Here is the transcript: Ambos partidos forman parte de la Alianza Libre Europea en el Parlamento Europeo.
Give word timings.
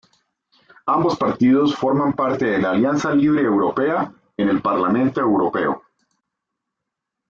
Ambos 0.87 1.15
partidos 1.15 1.75
forman 1.75 2.13
parte 2.13 2.45
de 2.47 2.57
la 2.57 2.71
Alianza 2.71 3.13
Libre 3.13 3.43
Europea 3.43 4.11
en 4.35 4.49
el 4.49 4.59
Parlamento 4.59 5.21
Europeo. 5.21 5.83